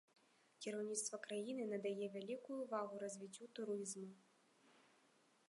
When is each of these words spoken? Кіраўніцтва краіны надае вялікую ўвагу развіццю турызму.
Кіраўніцтва 0.65 1.19
краіны 1.27 1.67
надае 1.73 2.07
вялікую 2.15 2.57
ўвагу 2.63 2.93
развіццю 3.05 3.51
турызму. 3.61 4.09